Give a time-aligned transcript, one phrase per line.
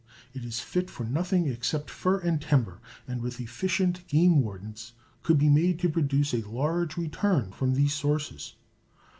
[0.33, 5.37] It is fit for nothing except fur and timber, and, with efficient game wardens, could
[5.37, 8.55] be made to produce a large return from these sources.